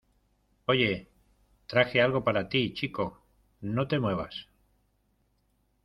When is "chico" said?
2.73-3.21